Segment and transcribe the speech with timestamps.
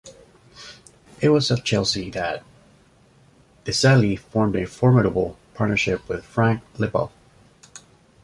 [1.21, 2.43] It was at Chelsea that
[3.65, 7.11] Desailly formed a formidable partnership with Frank Leboeuf.